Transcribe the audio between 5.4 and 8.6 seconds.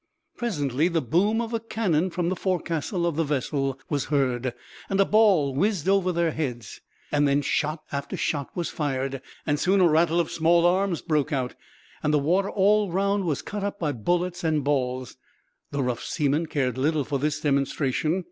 whizzed over their heads; then shot after shot